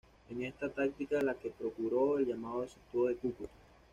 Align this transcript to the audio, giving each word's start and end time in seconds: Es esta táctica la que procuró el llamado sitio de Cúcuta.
Es 0.31 0.39
esta 0.39 0.67
táctica 0.67 1.21
la 1.21 1.35
que 1.35 1.51
procuró 1.51 2.17
el 2.17 2.25
llamado 2.25 2.67
sitio 2.67 3.05
de 3.05 3.15
Cúcuta. 3.17 3.51